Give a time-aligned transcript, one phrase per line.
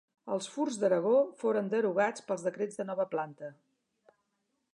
[0.35, 1.11] Els Furs d'Aragó
[1.43, 3.53] foren derogats pels Decrets de Nova Planta.